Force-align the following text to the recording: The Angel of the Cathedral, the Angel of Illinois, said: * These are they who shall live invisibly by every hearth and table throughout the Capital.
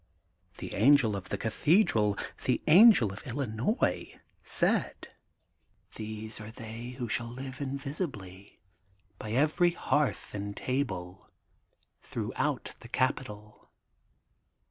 The 0.57 0.73
Angel 0.73 1.15
of 1.15 1.29
the 1.29 1.37
Cathedral, 1.37 2.17
the 2.45 2.59
Angel 2.65 3.13
of 3.13 3.21
Illinois, 3.27 4.19
said: 4.43 5.09
* 5.49 5.95
These 5.95 6.41
are 6.41 6.49
they 6.49 6.95
who 6.97 7.07
shall 7.07 7.27
live 7.29 7.61
invisibly 7.61 8.61
by 9.19 9.33
every 9.33 9.73
hearth 9.73 10.33
and 10.33 10.57
table 10.57 11.29
throughout 12.01 12.71
the 12.79 12.87
Capital. 12.87 13.69